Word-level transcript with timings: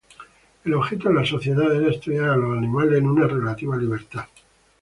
El 0.65 0.73
objeto 0.73 1.09
de 1.09 1.13
la 1.13 1.23
sociedad 1.23 1.75
era 1.75 1.91
estudiar 1.91 2.29
a 2.31 2.35
los 2.35 2.57
animales 2.57 2.97
en 2.97 3.05
una 3.07 3.27
relativa 3.27 3.77
libertad. 3.77 4.25